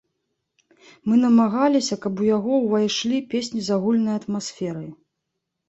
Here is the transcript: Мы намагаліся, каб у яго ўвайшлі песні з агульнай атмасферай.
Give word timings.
Мы 1.09 1.17
намагаліся, 1.25 1.99
каб 2.07 2.13
у 2.25 2.27
яго 2.37 2.53
ўвайшлі 2.65 3.21
песні 3.37 3.61
з 3.71 3.79
агульнай 3.79 4.15
атмасферай. 4.25 4.93